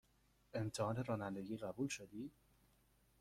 امتحان 0.53 1.03
رانندگی 1.05 1.57
قبول 1.57 1.87
شدی؟ 1.87 2.31